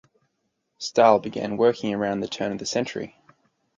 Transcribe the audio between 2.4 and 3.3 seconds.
of the century.